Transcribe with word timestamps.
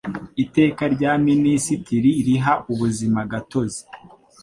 Iteka 0.43 0.83
rya 0.95 1.11
Minisitiri 1.27 2.11
riha 2.25 2.53
ubuzimagatozi 2.71 3.81